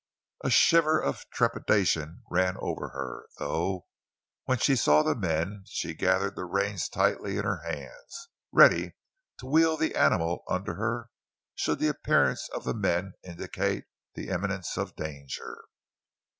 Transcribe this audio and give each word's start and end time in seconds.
A 0.43 0.49
shiver 0.49 0.99
of 0.99 1.29
trepidation 1.29 2.23
ran 2.31 2.57
over 2.57 2.89
her, 2.89 3.27
though, 3.37 3.85
when 4.45 4.57
she 4.57 4.75
saw 4.75 5.03
the 5.03 5.13
men, 5.13 5.47
and 5.51 5.67
she 5.67 5.93
gathered 5.93 6.35
the 6.35 6.45
reins 6.45 6.89
tightly 6.89 7.37
in 7.37 7.43
her 7.43 7.61
hands, 7.71 8.29
ready 8.51 8.93
to 9.37 9.45
wheel 9.45 9.77
the 9.77 9.93
animal 9.95 10.43
under 10.49 10.73
her 10.73 11.11
should 11.53 11.77
the 11.77 11.87
appearance 11.89 12.49
of 12.49 12.63
the 12.63 12.73
men 12.73 13.13
indicate 13.23 13.83
the 14.15 14.29
imminence 14.29 14.75
of 14.75 14.95
danger. 14.95 15.65